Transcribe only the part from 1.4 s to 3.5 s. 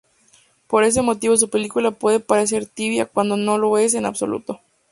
película puede parecer tibia cuando